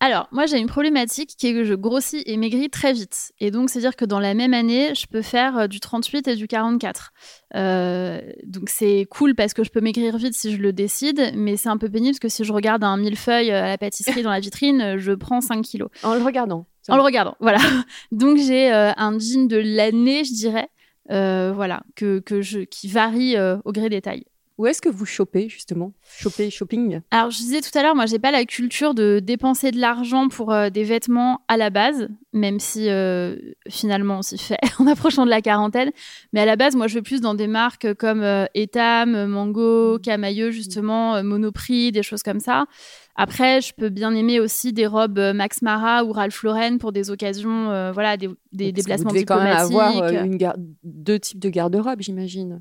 [0.00, 3.32] Alors, moi, j'ai une problématique qui est que je grossis et maigris très vite.
[3.40, 6.36] Et donc, c'est-à-dire que dans la même année, je peux faire euh, du 38 et
[6.36, 7.12] du 44.
[7.56, 11.56] Euh, donc, c'est cool parce que je peux maigrir vite si je le décide, mais
[11.56, 14.22] c'est un peu pénible parce que si je regarde un millefeuille euh, à la pâtisserie
[14.22, 15.88] dans la vitrine, je prends 5 kilos.
[16.04, 16.66] En le regardant.
[16.88, 17.58] En le regardant, voilà.
[18.12, 20.68] Donc, j'ai euh, un jean de l'année, je dirais,
[21.10, 24.24] euh, voilà, que, que je, qui varie au gré des tailles.
[24.58, 25.92] Où est-ce que vous chopez, justement?
[26.18, 27.00] Choper, shopping?
[27.12, 30.28] Alors, je disais tout à l'heure, moi, j'ai pas la culture de dépenser de l'argent
[30.28, 33.36] pour euh, des vêtements à la base, même si euh,
[33.68, 35.92] finalement on s'y fait en approchant de la quarantaine.
[36.32, 40.00] Mais à la base, moi, je vais plus dans des marques comme euh, Etam, Mango,
[40.00, 42.66] Camailleux, justement, euh, Monoprix, des choses comme ça.
[43.14, 47.10] Après, je peux bien aimer aussi des robes Max Mara ou Ralph Lauren pour des
[47.10, 50.42] occasions, voilà, des, déplacements Vous devez quand même diplomatiques.
[50.44, 52.60] avoir une deux types de garde-robe, j'imagine.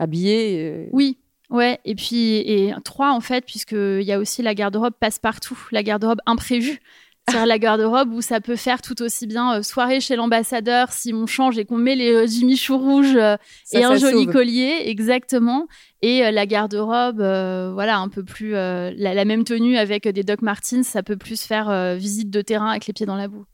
[0.00, 0.58] Habillé.
[0.58, 1.18] euh, Oui.
[1.50, 5.82] Ouais, et puis et trois en fait, puisqu'il y a aussi la garde-robe passe-partout, la
[5.82, 6.80] garde-robe imprévue.
[7.28, 11.12] C'est-à-dire la garde-robe où ça peut faire tout aussi bien euh, soirée chez l'ambassadeur si
[11.14, 13.36] on change et qu'on met les euh, Jimmy Chou rouges euh,
[13.72, 15.68] et un joli collier, exactement.
[16.02, 20.84] Et la garde-robe, voilà, un peu plus la, la, même tenue avec des Doc Martens,
[20.84, 23.44] ça peut plus faire visite de terrain avec les pieds dans la boue.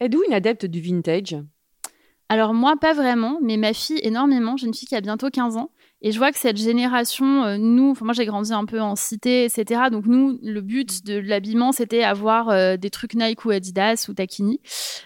[0.00, 1.36] Êtes-vous une adepte du vintage?
[2.28, 4.56] Alors moi, pas vraiment, mais ma fille énormément.
[4.56, 5.70] J'ai une fille qui a bientôt 15 ans.
[6.04, 9.44] Et je vois que cette génération, euh, nous, moi j'ai grandi un peu en cité,
[9.44, 9.82] etc.
[9.90, 14.14] Donc nous, le but de l'habillement, c'était avoir euh, des trucs Nike ou Adidas ou
[14.14, 14.60] Takini.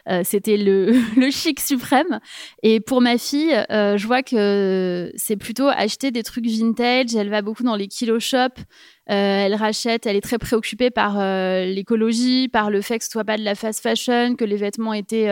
[0.09, 2.19] Euh, c'était le, le, chic suprême.
[2.63, 7.15] Et pour ma fille, je vois que c'est plutôt acheter des trucs vintage.
[7.15, 8.65] Elle va beaucoup dans les kilo shops.
[9.07, 11.19] Elle rachète, elle est très préoccupée par
[11.64, 14.92] l'écologie, par le fait que ce soit pas de la fast fashion, que les vêtements
[14.92, 15.31] étaient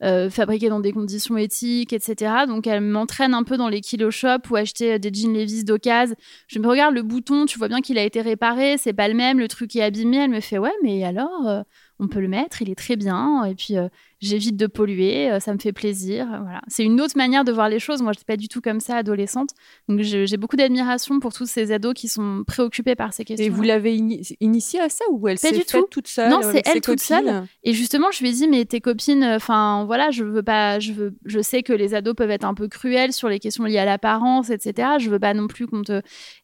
[0.00, 2.32] fabriqués dans des conditions éthiques, etc.
[2.46, 6.16] Donc elle m'entraîne un peu dans les kilo shops ou acheter des jeans Levi's d'occasion.
[6.46, 9.14] Je me regarde le bouton, tu vois bien qu'il a été réparé, c'est pas le
[9.14, 10.16] même, le truc est abîmé.
[10.18, 11.62] Elle me fait ouais, mais alors euh,
[12.00, 13.44] on peut le mettre, il est très bien.
[13.44, 13.88] Et puis euh,
[14.20, 16.26] j'évite de polluer, euh, ça me fait plaisir.
[16.42, 18.02] Voilà, c'est une autre manière de voir les choses.
[18.02, 19.50] Moi, je suis pas du tout comme ça adolescente,
[19.88, 23.46] donc j'ai beaucoup d'admiration pour tous ces ados qui sont préoccupés par ces questions.
[23.46, 23.94] Et vous l'avez
[24.40, 27.44] initiée à ça ou elle s'est faite toute seule Non, c'est elle toute seule.
[27.62, 30.92] Et justement, je lui ai dit mais tes copines, enfin voilà, je veux pas, je
[30.92, 33.78] veux, je sais que les ados peuvent être un peu cruels sur les questions liées
[33.78, 34.88] à l'apparence, etc.
[34.98, 36.00] Je veux pas non plus qu'on te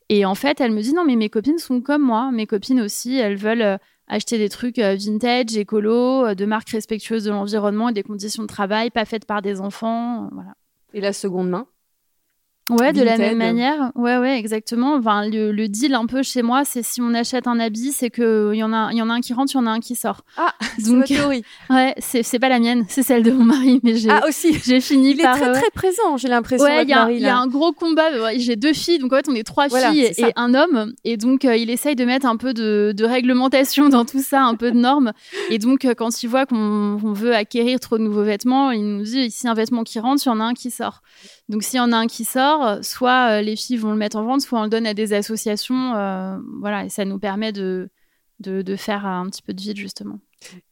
[0.09, 2.31] et en fait, elle me dit non, mais mes copines sont comme moi.
[2.31, 3.77] Mes copines aussi, elles veulent euh,
[4.09, 8.43] acheter des trucs euh, vintage, écolo, euh, de marques respectueuses de l'environnement et des conditions
[8.43, 10.29] de travail, pas faites par des enfants.
[10.33, 10.55] Voilà.
[10.95, 11.67] Et la seconde main?
[12.69, 13.93] Ouais, de la même manière.
[13.95, 14.95] Ouais, ouais, exactement.
[14.95, 18.55] Enfin, le, deal un peu chez moi, c'est si on achète un habit, c'est qu'il
[18.55, 19.95] y, en a, y en a un qui rentre, il y en a un qui
[19.95, 20.23] sort.
[20.37, 20.53] Ah,
[20.87, 21.45] donc théorie.
[21.71, 23.81] Ouais, c'est pas la mienne, c'est celle de mon mari.
[23.83, 24.55] Mais j'ai ah, aussi.
[24.65, 25.37] J'ai fini il par.
[25.37, 26.65] est très, très présent, j'ai l'impression.
[26.65, 28.37] Ouais, il y, a un gros combat.
[28.37, 30.93] J'ai deux filles, donc en fait, on est trois filles et, un homme.
[31.05, 34.43] Et donc, euh, il essaye de mettre un peu de, de, réglementation dans tout ça,
[34.43, 35.13] un peu de normes.
[35.51, 39.05] Et donc, euh, quand il voit qu'on veut acquérir trop de nouveaux vêtements, il nous
[39.05, 41.03] dit ici un vêtement qui rentre, il y en a un qui sort.
[41.49, 44.17] Donc s'il y en a un qui sort, soit euh, les filles vont le mettre
[44.17, 45.95] en vente, soit on le donne à des associations.
[45.95, 47.89] Euh, voilà, et ça nous permet de,
[48.41, 50.19] de, faire un petit peu de vide, justement.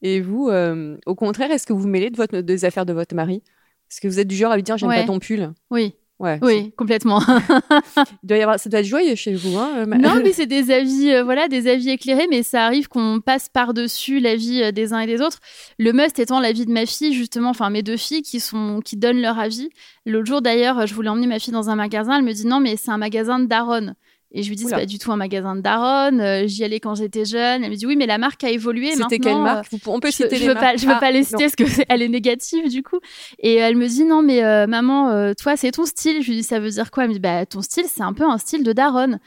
[0.03, 3.15] Et vous, euh, au contraire, est-ce que vous mêlez de votre, des affaires de votre
[3.15, 3.43] mari?
[3.91, 5.53] Est-ce que vous êtes du genre à lui dire j'aime pas ton pull?
[5.71, 5.95] Oui.
[6.20, 7.20] Oui, complètement.
[8.22, 10.70] Il doit y avoir, ça doit être joyeux chez vous, hein Non, mais c'est des
[10.70, 14.72] avis, euh, voilà, des avis éclairés, mais ça arrive qu'on passe par-dessus la vie euh,
[14.72, 15.38] des uns et des autres.
[15.79, 18.81] Le must étant la vie de ma fille, justement, enfin mes deux filles qui sont,
[18.85, 19.70] qui donnent leur avis.
[20.07, 22.18] L'autre jour, d'ailleurs, je voulais emmener ma fille dans un magasin.
[22.18, 23.94] Elle me dit non, mais c'est un magasin de Daron.
[24.37, 26.18] Et je lui dis, c'est pas du tout un magasin de Daron.
[26.18, 27.62] Euh, j'y allais quand j'étais jeune.
[27.62, 28.90] Elle me dit, oui, mais la marque a évolué.
[28.97, 30.66] C'était quelle marque On peut citer je, les veux marques.
[30.73, 32.99] Pas, je veux pas les citer parce qu'elle est négative, du coup.
[33.38, 36.20] Et elle me dit, non, mais euh, maman, euh, toi, c'est ton style.
[36.20, 37.05] Je lui dis, ça veut dire quoi?
[37.05, 39.18] Elle me dit, bah, ton style, c'est un peu un style de Daron.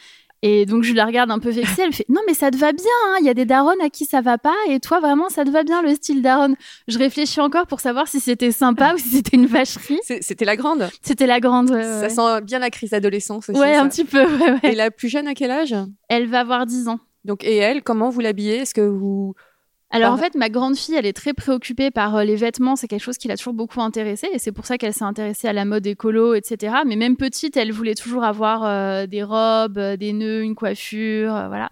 [0.43, 2.71] Et donc je la regarde un peu vexée, elle fait non mais ça te va
[2.71, 3.15] bien, hein.
[3.19, 5.50] il y a des darons à qui ça va pas et toi vraiment ça te
[5.50, 6.56] va bien le style daron.
[6.88, 10.00] Je réfléchis encore pour savoir si c'était sympa ou si c'était une vacherie.
[10.04, 10.89] C'était la grande.
[11.02, 11.71] C'était la grande.
[11.71, 13.60] Ouais, ça sent bien la crise d'adolescence aussi.
[13.60, 14.26] Ouais un petit peu.
[14.26, 15.76] Ouais, et la plus jeune à quel âge?
[16.10, 17.00] Elle va avoir 10 ans.
[17.26, 18.58] Donc et elle comment vous l'habillez?
[18.58, 19.34] Est-ce que vous
[19.89, 22.76] alors en fait, ma grande fille, elle est très préoccupée par euh, les vêtements.
[22.76, 25.47] C'est quelque chose qui l'a toujours beaucoup intéressée et c'est pour ça qu'elle s'est intéressée
[25.47, 26.76] à la mode écolo, etc.
[26.86, 31.32] Mais même petite, elle voulait toujours avoir euh, des robes, euh, des nœuds, une coiffure,
[31.47, 31.69] voilà.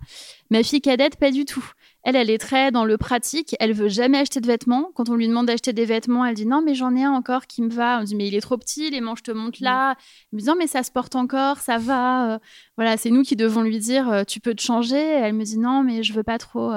[0.50, 1.66] Ma fille cadette, pas du tout.
[2.04, 3.56] Elle, elle est très dans le pratique.
[3.60, 4.92] Elle veut jamais acheter de vêtements.
[4.96, 7.48] Quand on lui demande d'acheter des vêtements, elle dit non, mais j'en ai un encore
[7.48, 8.00] qui me va.
[8.00, 9.96] On dit mais il est trop petit, les manches te montent là.
[10.32, 12.40] Elle me dit non, mais ça se porte encore, ça va.
[12.78, 15.02] voilà, c'est nous qui devons lui dire tu peux te changer.
[15.02, 16.72] Elle me dit non, mais je veux pas trop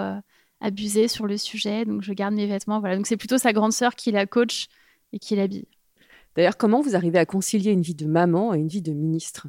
[0.60, 2.80] abuser sur le sujet, donc je garde mes vêtements.
[2.80, 4.68] Voilà, donc c'est plutôt sa grande sœur qui la coach
[5.12, 5.66] et qui l'habille.
[6.36, 9.48] D'ailleurs, comment vous arrivez à concilier une vie de maman et une vie de ministre?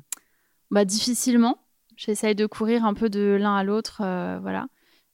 [0.71, 1.57] Bah difficilement.
[1.95, 4.67] J'essaye de courir un peu de l'un à l'autre, euh, voilà.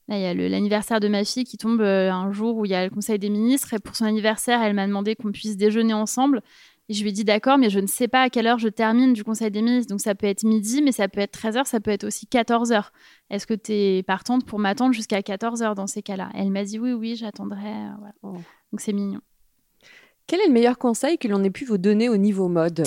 [0.08, 2.70] Là, il y a l'anniversaire de ma fille qui tombe euh, un jour où il
[2.70, 5.56] y a le Conseil des ministres et pour son anniversaire, elle m'a demandé qu'on puisse
[5.56, 6.42] déjeuner ensemble.
[6.88, 8.68] Et je lui ai dit d'accord, mais je ne sais pas à quelle heure je
[8.68, 9.90] termine du Conseil des ministres.
[9.90, 12.90] Donc ça peut être midi, mais ça peut être 13h, ça peut être aussi 14h.
[13.30, 16.30] Est-ce que tu es partante pour m'attendre jusqu'à 14h dans ces cas-là?
[16.34, 17.66] Elle m'a dit oui, oui, j'attendrai.
[17.66, 18.34] Euh, oh.
[18.72, 19.20] Donc c'est mignon.
[20.28, 22.84] Quel est le meilleur conseil que l'on ait pu vous donner au niveau mode?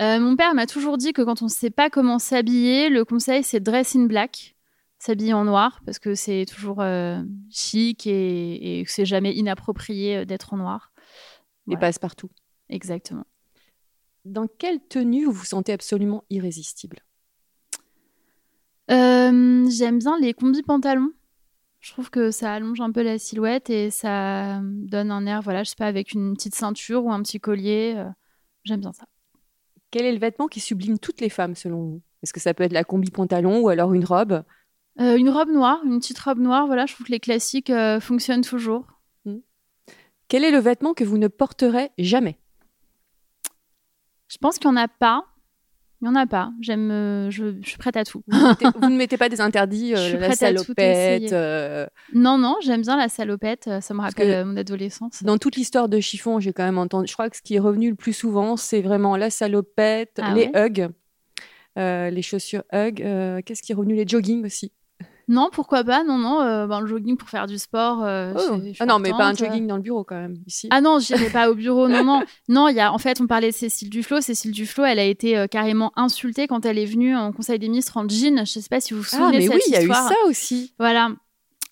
[0.00, 3.04] Euh, Mon père m'a toujours dit que quand on ne sait pas comment s'habiller, le
[3.04, 4.54] conseil c'est dress in black
[5.00, 10.54] s'habiller en noir parce que c'est toujours euh, chic et, et c'est jamais inapproprié d'être
[10.54, 10.92] en noir.
[11.70, 12.30] Et passe partout.
[12.70, 13.24] Exactement.
[14.24, 16.98] Dans quelle tenue vous vous sentez absolument irrésistible?
[18.90, 21.12] Euh, J'aime bien les combis pantalons.
[21.80, 25.62] Je trouve que ça allonge un peu la silhouette et ça donne un air, voilà,
[25.62, 27.94] je sais pas, avec une petite ceinture ou un petit collier.
[27.96, 28.08] Euh,
[28.64, 29.04] j'aime bien ça.
[29.90, 32.02] Quel est le vêtement qui sublime toutes les femmes selon vous?
[32.22, 34.42] Est-ce que ça peut être la combi pantalon ou alors une robe?
[35.00, 38.42] Euh, une robe noire, une petite robe noire, voilà, je trouve que les classiques fonctionnent
[38.42, 38.86] toujours.
[40.26, 42.38] Quel est le vêtement que vous ne porterez jamais?
[44.28, 45.24] Je pense qu'il n'y en a pas.
[46.00, 46.52] Il n'y en a pas.
[46.60, 48.22] J'aime, euh, je, je suis prête à tout.
[48.28, 50.58] vous, mettez- vous ne mettez pas des interdits, Je euh, suis la prête à tout
[50.62, 51.32] salopette.
[51.32, 53.68] euh, Non, non, j'aime bien la salopette.
[53.80, 55.24] Ça me rappelle mon adolescence.
[55.24, 57.08] Dans toute l'histoire de chiffon, j'ai quand même entendu.
[57.08, 60.34] Je crois que ce qui est revenu le plus souvent, c'est vraiment la salopette, Ah
[60.34, 60.52] les ouais?
[60.54, 60.88] hugs,
[62.12, 63.42] les chaussures hugs.
[63.44, 63.96] Qu'est-ce qui est revenu?
[63.96, 64.72] Les jogging aussi.
[65.28, 66.40] Non, pourquoi pas Non, non.
[66.40, 68.02] euh, ben, le jogging pour faire du sport.
[68.02, 68.40] euh, Oh.
[68.56, 69.38] je- je suis Ah non, mais pas un partante.
[69.38, 70.68] jogging dans le bureau quand même ici.
[70.70, 71.86] Ah non, j'irai pas au bureau.
[71.86, 72.68] Non, non, non.
[72.68, 74.20] Il y a, en fait, on parlait de Cécile Duflot.
[74.20, 77.68] Cécile Duflot, elle a été euh, carrément insultée quand elle est venue en Conseil des
[77.68, 78.44] ministres en jean.
[78.46, 79.84] Je sais pas si vous vous Ah, souvenez mais de oui, cette il y a
[79.84, 80.72] eu ça aussi.
[80.78, 81.10] Voilà.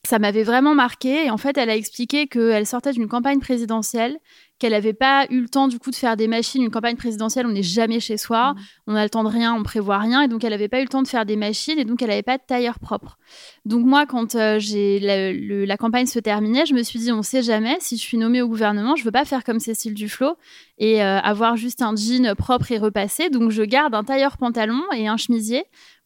[0.07, 1.27] Ça m'avait vraiment marqué.
[1.27, 4.17] Et en fait, elle a expliqué qu'elle sortait d'une campagne présidentielle,
[4.59, 6.63] qu'elle n'avait pas eu le temps du coup de faire des machines.
[6.63, 8.61] Une campagne présidentielle, on n'est jamais chez soi, Mm.
[8.87, 10.23] on a le temps de rien, on prévoit rien.
[10.23, 12.09] Et donc, elle n'avait pas eu le temps de faire des machines et donc, elle
[12.09, 13.19] n'avait pas de tailleur propre.
[13.65, 17.11] Donc, moi, quand euh, j'ai la, le- la campagne se terminait, je me suis dit,
[17.13, 19.93] on sait jamais, si je suis nommée au gouvernement, je veux pas faire comme Cécile
[19.95, 20.37] Duflot
[20.79, 23.29] et euh, avoir juste un jean propre et repassé.
[23.29, 25.65] Donc, je garde un tailleur pantalon et un chemisier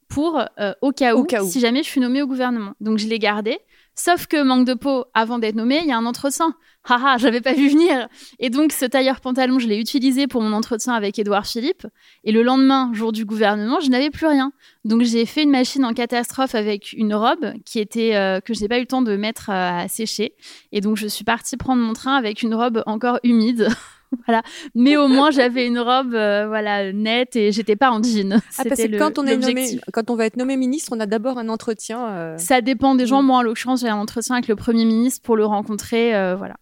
[0.08, 1.48] pour euh, au cas Au où, cas où.
[1.48, 2.72] si jamais je suis nommée au gouvernement.
[2.80, 3.58] Donc je l'ai gardé.
[3.94, 6.54] Sauf que manque de peau, avant d'être nommée, il y a un entretien.
[6.88, 8.08] Haha, j'avais pas vu venir.
[8.38, 11.86] Et donc ce tailleur pantalon, je l'ai utilisé pour mon entretien avec Édouard Philippe.
[12.24, 14.52] Et le lendemain, jour du gouvernement, je n'avais plus rien.
[14.84, 18.60] Donc j'ai fait une machine en catastrophe avec une robe qui était euh, que je
[18.60, 20.34] n'ai pas eu le temps de mettre euh, à sécher.
[20.72, 23.68] Et donc je suis partie prendre mon train avec une robe encore humide.
[24.26, 24.42] voilà.
[24.74, 28.40] Mais au moins j'avais une robe euh, voilà nette et j'étais pas en jean.
[28.58, 29.80] Ah, parce que quand on, est nommé, l'objectif.
[29.92, 32.08] quand on va être nommé ministre, on a d'abord un entretien.
[32.08, 33.22] euh, Ça dépend des gens.
[33.22, 33.26] Mm.
[33.26, 36.14] Moi, en l'occurrence, j'ai un entretien avec le Premier ministre pour le rencontrer.
[36.14, 36.56] euh, voilà.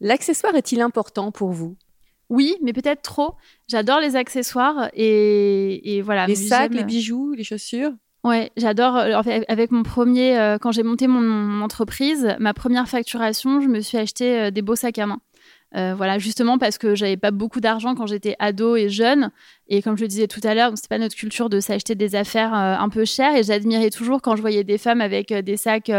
[0.00, 1.76] L'accessoire est-il important pour vous?
[2.30, 3.34] Oui, mais peut-être trop.
[3.68, 6.26] J'adore les accessoires et, et voilà.
[6.26, 7.90] Les sacs, les bijoux, les chaussures?
[8.22, 8.96] Ouais, j'adore.
[8.96, 13.60] en fait, avec mon premier, euh, quand j'ai monté mon, mon entreprise, ma première facturation,
[13.60, 15.20] je me suis acheté euh, des beaux sacs à main.
[15.76, 19.30] Euh, voilà, justement parce que j'avais pas beaucoup d'argent quand j'étais ado et jeune.
[19.68, 22.16] Et comme je le disais tout à l'heure, c'était pas notre culture de s'acheter des
[22.16, 23.36] affaires euh, un peu chères.
[23.36, 25.92] Et j'admirais toujours quand je voyais des femmes avec euh, des sacs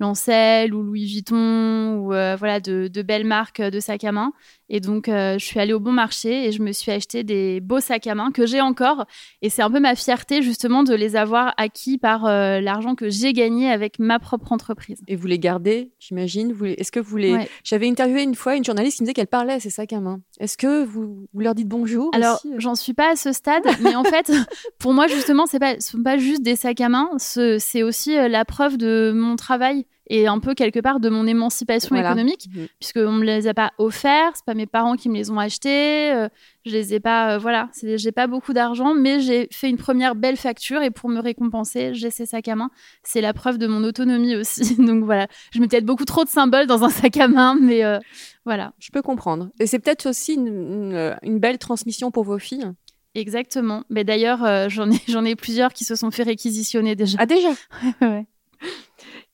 [0.00, 4.32] Lancel ou Louis Vuitton ou voilà de, de belles marques de sacs à main.
[4.74, 7.60] Et donc, euh, je suis allée au bon marché et je me suis acheté des
[7.60, 9.04] beaux sacs à main que j'ai encore.
[9.42, 13.10] Et c'est un peu ma fierté justement de les avoir acquis par euh, l'argent que
[13.10, 15.02] j'ai gagné avec ma propre entreprise.
[15.08, 16.54] Et vous les gardez, j'imagine?
[16.62, 17.32] Les- Est-ce que vous les...
[17.34, 17.48] Ouais.
[17.64, 20.00] J'avais interviewé une fois une journaliste qui me disait qu'elle parlait à ses sacs à
[20.00, 20.20] main.
[20.40, 23.62] Est-ce que vous, vous leur dites bonjour Alors, aussi j'en suis pas à ce stade,
[23.82, 24.32] mais en fait,
[24.78, 28.16] pour moi, justement, pas, ce sont pas juste des sacs à main, ce- c'est aussi
[28.16, 32.10] euh, la preuve de mon travail et un peu quelque part de mon émancipation Voilà.
[32.10, 32.66] économique, Mhm.
[32.80, 36.12] puisqu'on me les a pas offerts, c'est pas mes parents qui me les ont achetés,
[36.12, 36.28] euh,
[36.66, 40.14] je les ai pas, euh, voilà, j'ai pas beaucoup d'argent, mais j'ai fait une première
[40.14, 42.70] belle facture et pour me récompenser, j'ai ces sacs à main.
[43.04, 44.76] C'est la preuve de mon autonomie aussi.
[44.76, 47.84] Donc voilà, je mets peut-être beaucoup trop de symboles dans un sac à main, mais
[47.84, 47.98] euh,
[48.44, 48.72] voilà.
[48.78, 49.50] Je peux comprendre.
[49.60, 52.70] Et c'est peut-être aussi une, une- une belle transmission pour vos filles.
[53.14, 53.84] Exactement.
[53.90, 57.18] Mais d'ailleurs, j'en ai, j'en ai plusieurs qui se sont fait réquisitionner déjà.
[57.20, 57.50] Ah déjà?
[58.00, 58.26] Ouais.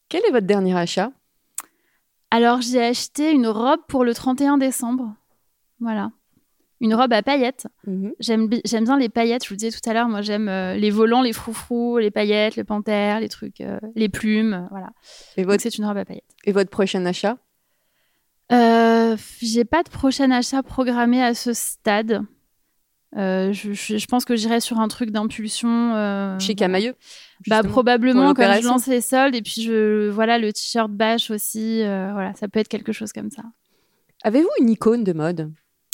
[0.08, 1.12] Quel est votre dernier achat?
[2.30, 5.14] Alors, j'ai acheté une robe pour le 31 décembre.
[5.80, 6.10] Voilà.
[6.80, 7.66] Une robe à paillettes.
[7.86, 8.12] Mhm.
[8.20, 9.44] J'aime, bi- j'aime bien les paillettes.
[9.44, 12.56] Je vous disais tout à l'heure, moi, j'aime euh, les volants, les froufrous, les paillettes,
[12.56, 14.52] le panthère, les trucs, euh, les plumes.
[14.54, 14.90] euh, voilà.
[15.36, 16.24] et Donc, votre, c'est une robe à paillettes.
[16.44, 17.36] et votre prochain achat?
[18.50, 22.22] J'ai pas de prochain achat programmé à ce stade.
[23.14, 25.92] Je, je- je pense que j'irai sur un truc d'impulsion.
[26.38, 26.94] Chez voilà.
[27.46, 31.82] Bah probablement quand je lance les soldes et puis je voilà le t-shirt bâche aussi
[31.82, 33.42] euh, voilà ça peut être quelque chose comme ça.
[34.24, 35.52] Avez-vous une icône de mode?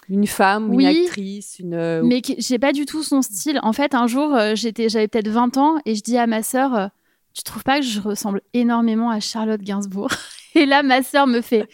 [0.08, 0.84] Une femme, Oui.
[0.84, 1.74] une actrice, une...
[1.74, 3.58] euh, Mais j'ai pas du tout son style.
[3.62, 6.42] En fait un jour euh, j'étais j'avais peut-être 20 ans et je dis à ma
[6.42, 6.90] sœur
[7.34, 10.10] tu trouves pas que je ressemble énormément à Charlotte Gainsbourg
[10.54, 11.68] Et là ma sœur me fait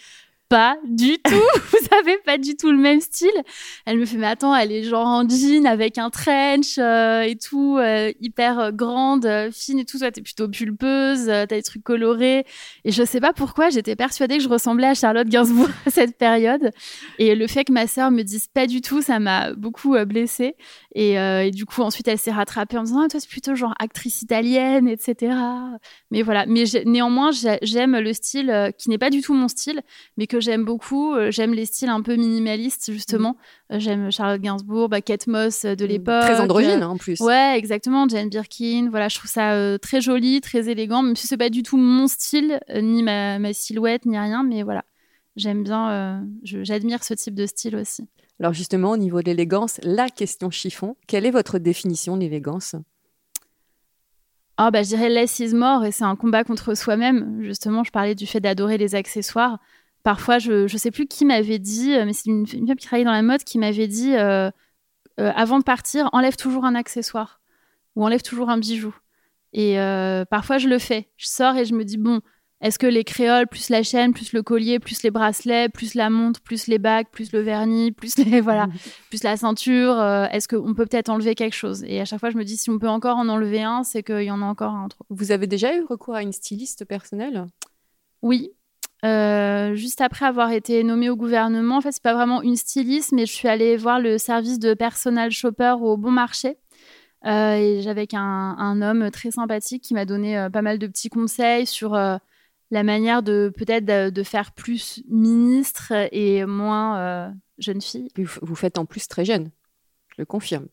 [0.50, 1.30] pas du tout.
[1.70, 3.30] Vous avez pas du tout le même style.
[3.86, 7.36] Elle me fait, mais attends, elle est genre en jean avec un trench euh, et
[7.36, 9.98] tout, euh, hyper euh, grande, euh, fine et tout.
[9.98, 12.44] Toi, t'es plutôt pulpeuse, euh, t'as des trucs colorés.
[12.84, 16.18] Et je sais pas pourquoi, j'étais persuadée que je ressemblais à Charlotte Gainsbourg à cette
[16.18, 16.70] période.
[17.18, 20.56] Et le fait que ma sœur me dise pas du tout, ça m'a beaucoup blessée.
[20.96, 23.28] Et, euh, et du coup, ensuite, elle s'est rattrapée en me disant, ah, toi, c'est
[23.28, 25.34] plutôt genre actrice italienne, etc.
[26.10, 26.46] Mais voilà.
[26.46, 29.82] Mais néanmoins, j'ai- j'aime le style euh, qui n'est pas du tout mon style,
[30.16, 31.14] mais que j'aime beaucoup.
[31.14, 33.36] Euh, J'aime les styles un peu minimalistes, justement.
[33.72, 36.22] Euh, J'aime Charlotte Gainsbourg, bah, Kate Moss de l'époque.
[36.22, 37.20] Très androgyne hein, en plus.
[37.20, 38.08] Ouais, exactement.
[38.08, 38.88] Jane Birkin.
[38.90, 41.76] Voilà, je trouve ça euh, très joli, très élégant, même si c'est pas du tout
[41.76, 44.42] mon style, ni ma, ma silhouette, ni rien.
[44.42, 44.84] Mais voilà,
[45.36, 48.08] j'aime bien, j'admire ce type de style aussi.
[48.40, 52.74] Alors justement, au niveau de l'élégance, la question chiffon, quelle est votre définition de l'élégance?
[54.56, 57.42] Ah bah je dirais less is more et c'est un combat contre soi-même.
[57.42, 59.58] Justement, je parlais du fait d'adorer les accessoires.
[60.02, 63.12] Parfois, je ne sais plus qui m'avait dit, mais c'est une, femme qui travaillait dans
[63.12, 64.14] la mode qui m'avait dit
[65.18, 67.40] avant de partir, enlève toujours un accessoire
[67.94, 68.94] ou enlève toujours un bijou.
[69.52, 69.76] Et
[70.30, 71.10] parfois, je le fais.
[71.18, 72.20] Je sors et je me dis bon,
[72.62, 76.10] est-ce que les créoles, plus la chaîne, plus le collier, plus les bracelets, plus la
[76.10, 78.68] montre, plus les bagues, plus le vernis, plus les voilà,
[79.08, 81.82] plus la ceinture, euh, est-ce qu'on peut peut-être enlever quelque chose?
[81.86, 84.02] Et à chaque fois, je me dis si on peut encore en enlever un, c'est
[84.02, 85.06] qu'il y en a encore un trop.
[85.08, 87.46] Vous avez déjà eu recours à une styliste personnelle?
[88.20, 88.50] Oui.
[89.06, 93.12] Euh, juste après avoir été nommée au gouvernement, en fait, c'est pas vraiment une styliste,
[93.12, 96.58] mais je suis allée voir le service de personal shopper au Bon Marché.
[97.24, 101.08] Euh, et j'avais un, un, homme très sympathique qui m'a donné pas mal de petits
[101.08, 101.94] conseils sur
[102.70, 108.08] la manière de peut-être de, faire plus ministre et moins euh, jeune fille.
[108.16, 109.50] Vous faites en plus très jeune,
[110.10, 110.66] je le confirme.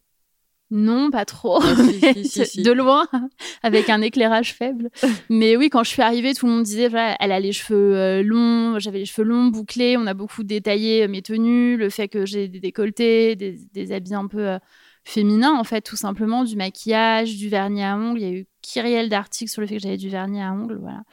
[0.70, 1.62] Non, pas trop.
[1.62, 3.08] Ah, de loin,
[3.64, 4.90] avec un éclairage faible.
[5.30, 8.22] Mais oui, quand je suis arrivée, tout le monde disait, elle a les cheveux euh,
[8.22, 12.26] longs, j'avais les cheveux longs, bouclés, on a beaucoup détaillé mes tenues, le fait que
[12.26, 14.60] j'ai des décolletés, des, habits un peu euh,
[15.06, 18.20] féminins, en fait, tout simplement, du maquillage, du vernis à ongles.
[18.20, 20.80] Il y a eu kyrielle d'articles sur le fait que j'avais du vernis à ongles,
[20.82, 21.04] voilà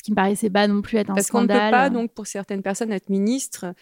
[0.00, 1.58] ce qui me paraissait pas non plus être un Parce scandale.
[1.58, 3.74] Parce qu'on ne peut pas, donc, pour certaines personnes, être ministre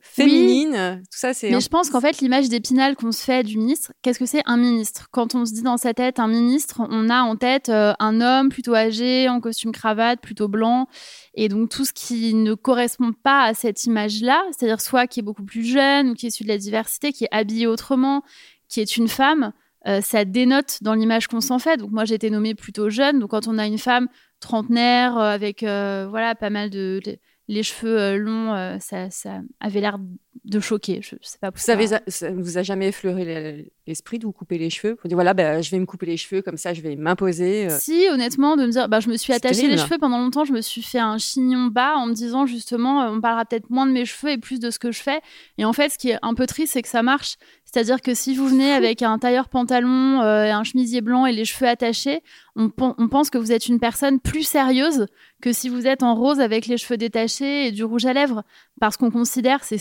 [0.00, 1.50] féminine, tout ça, c'est.
[1.50, 4.42] Mais je pense qu'en fait, l'image d'épinal qu'on se fait du ministre, qu'est-ce que c'est
[4.44, 5.08] un ministre?
[5.12, 8.20] Quand on se dit dans sa tête un ministre, on a en tête euh, un
[8.20, 10.88] homme plutôt âgé, en costume cravate, plutôt blanc,
[11.34, 15.22] et donc tout ce qui ne correspond pas à cette image-là, c'est-à-dire soit qui est
[15.22, 18.22] beaucoup plus jeune ou qui est issu de la diversité, qui est habillé autrement,
[18.68, 19.52] qui est une femme.
[19.86, 21.76] Euh, ça dénote dans l'image qu'on s'en fait.
[21.76, 23.18] Donc moi j'ai été nommée plutôt jeune.
[23.20, 24.08] Donc quand on a une femme
[24.42, 27.00] trentenaire euh, avec euh, voilà pas mal de,
[27.48, 29.98] les cheveux euh, longs, ça, ça, avait l'air
[30.44, 31.00] de choquer.
[31.02, 34.96] Je, sais pas ça, ne vous a jamais effleuré l'esprit de vous couper les cheveux?
[34.96, 37.68] Pour dire voilà, bah, je vais me couper les cheveux, comme ça je vais m'imposer
[37.70, 40.52] Si, honnêtement, de me dire, bah, je me suis attachée les cheveux pendant longtemps, je
[40.52, 43.92] me suis fait un chignon bas en me disant justement, on parlera peut-être moins de
[43.92, 45.20] mes cheveux et plus de ce que je fais.
[45.58, 47.36] Et en fait, ce qui est un peu triste, c'est que ça marche.
[47.64, 51.46] C'est-à-dire que si vous venez avec un tailleur pantalon, euh, un chemisier blanc et les
[51.46, 52.22] cheveux attachés,
[52.54, 55.06] on, pense que vous êtes une personne plus sérieuse
[55.40, 58.44] que si vous êtes en rose avec les cheveux détachés et du rouge à lèvres.
[58.78, 59.78] Parce qu'on considère, c'est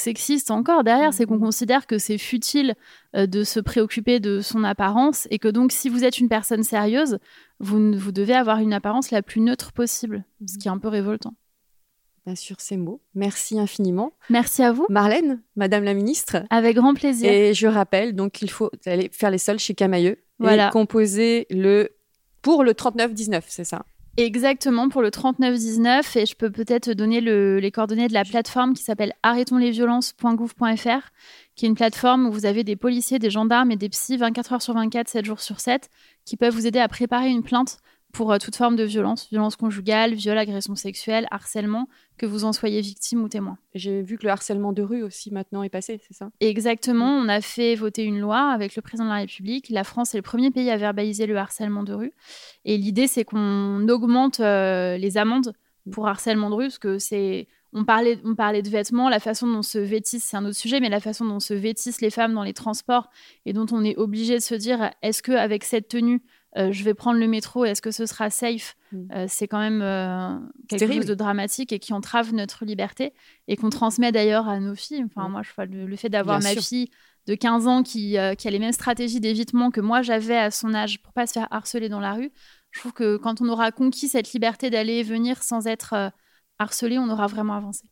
[0.50, 1.42] encore derrière, c'est qu'on mmh.
[1.42, 2.74] considère que c'est futile
[3.16, 6.64] euh, de se préoccuper de son apparence et que donc si vous êtes une personne
[6.64, 7.20] sérieuse,
[7.60, 10.88] vous, vous devez avoir une apparence la plus neutre possible, ce qui est un peu
[10.88, 11.36] révoltant
[12.26, 13.02] bien sûr ces mots.
[13.16, 14.14] Merci infiniment.
[14.30, 14.86] Merci à vous.
[14.90, 16.44] Marlène, Madame la Ministre.
[16.50, 17.32] Avec grand plaisir.
[17.32, 20.68] Et je rappelle, donc il faut aller faire les soldes chez Camailleux voilà.
[20.68, 21.90] et composer le
[22.42, 23.86] pour le 39-19, c'est ça?
[24.18, 26.18] Exactement, pour le 39-19.
[26.20, 31.10] Et je peux peut-être donner les coordonnées de la plateforme qui s'appelle arrêtonslesviolences.gouv.fr,
[31.56, 34.54] qui est une plateforme où vous avez des policiers, des gendarmes et des psys 24
[34.54, 35.90] heures sur 24, 7 jours sur 7,
[36.26, 37.78] qui peuvent vous aider à préparer une plainte
[38.12, 42.54] pour euh, toute forme de violence, violence conjugale, viol, agression sexuelle, harcèlement, que vous en
[42.54, 43.58] soyez victime ou témoin.
[43.74, 46.30] J'ai vu que le harcèlement de rue aussi maintenant est passé, c'est ça?
[46.40, 49.70] Exactement, on a fait voter une loi avec le président de la République.
[49.70, 52.14] La France est le premier pays à verbaliser le harcèlement de rue.
[52.66, 55.54] Et l'idée, c'est qu'on augmente euh, les amendes
[55.92, 57.48] pour harcèlement de rue, parce que c'est...
[57.74, 60.82] On parlait, on parlait de vêtements, la façon dont se vêtissent, c'est un autre sujet,
[60.82, 63.10] mais la façon dont se vêtissent les femmes dans les transports
[63.46, 66.22] et dont on est obligé de se dire, est-ce qu'avec cette tenue,
[66.58, 68.76] euh, je vais prendre le métro, est-ce que ce sera safe?
[68.92, 68.98] Mm.
[69.14, 70.38] euh, C'est quand même euh,
[70.68, 73.14] quelque chose de dramatique et qui entrave notre liberté
[73.48, 75.06] et qu'on transmet d'ailleurs à nos filles.
[75.06, 75.32] Enfin, mm.
[75.32, 76.90] moi, je vois le, fait d'avoir ma fille
[77.28, 80.74] de 15 ans qui, qui, a les mêmes stratégies d'évitement que moi j'avais à son
[80.74, 82.32] âge pour pas se faire harceler dans la rue.
[82.72, 86.12] Je trouve que quand on aura conquis cette liberté d'aller et venir sans être
[86.58, 87.91] harcelé, on aura vraiment avancé.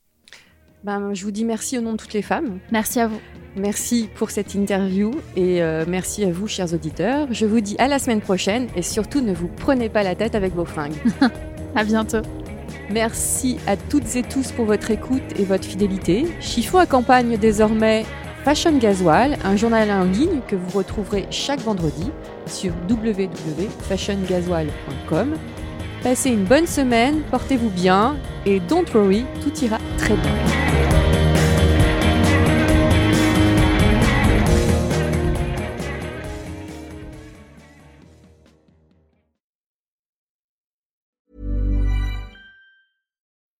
[0.83, 2.59] Ben, je vous dis merci au nom de toutes les femmes.
[2.71, 3.19] Merci à vous.
[3.55, 7.27] Merci pour cette interview et euh, merci à vous, chers auditeurs.
[7.31, 10.35] Je vous dis à la semaine prochaine et surtout ne vous prenez pas la tête
[10.35, 10.95] avec vos fringues.
[11.75, 12.21] à bientôt.
[12.89, 16.27] Merci à toutes et tous pour votre écoute et votre fidélité.
[16.39, 18.05] Chiffon accompagne désormais
[18.43, 22.09] Fashion Gasoil, un journal en ligne que vous retrouverez chaque vendredi
[22.45, 25.35] sur www.fashiongasoil.com.
[26.03, 28.15] Passez une bonne semaine, portez-vous bien
[28.45, 30.68] et don't worry, tout ira très bien.